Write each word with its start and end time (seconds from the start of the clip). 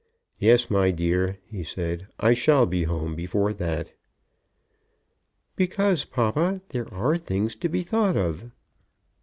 "Yes, 0.39 0.71
my 0.71 0.89
dear," 0.89 1.37
he 1.45 1.61
said, 1.61 2.07
"I 2.19 2.33
shall 2.33 2.65
be 2.65 2.85
home 2.85 3.13
before 3.13 3.53
that." 3.53 3.93
"Because, 5.55 6.05
papa, 6.05 6.61
there 6.69 6.91
are 6.91 7.19
things 7.19 7.55
to 7.57 7.69
be 7.69 7.83
thought 7.83 8.17
of." 8.17 8.49